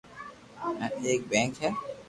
ھين 0.59 0.75
اآڪ 0.85 0.93
بيٺڪ 1.29 1.53
ھي 1.63 1.69